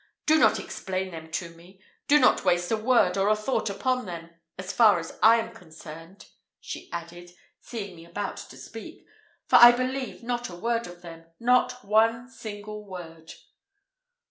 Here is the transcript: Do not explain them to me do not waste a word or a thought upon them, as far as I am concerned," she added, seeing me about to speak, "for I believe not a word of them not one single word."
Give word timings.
Do 0.25 0.39
not 0.39 0.59
explain 0.59 1.11
them 1.11 1.29
to 1.33 1.49
me 1.51 1.79
do 2.07 2.17
not 2.19 2.43
waste 2.43 2.71
a 2.71 2.75
word 2.75 3.19
or 3.19 3.29
a 3.29 3.35
thought 3.35 3.69
upon 3.69 4.07
them, 4.07 4.31
as 4.57 4.73
far 4.73 4.97
as 4.97 5.19
I 5.21 5.35
am 5.35 5.53
concerned," 5.53 6.25
she 6.59 6.89
added, 6.91 7.29
seeing 7.59 7.95
me 7.97 8.05
about 8.07 8.37
to 8.37 8.57
speak, 8.57 9.05
"for 9.45 9.57
I 9.57 9.71
believe 9.71 10.23
not 10.23 10.49
a 10.49 10.55
word 10.55 10.87
of 10.87 11.03
them 11.03 11.25
not 11.39 11.85
one 11.85 12.29
single 12.31 12.83
word." 12.83 13.31